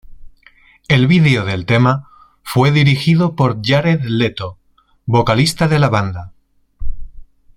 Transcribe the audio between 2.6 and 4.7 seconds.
dirigido por Jared Leto,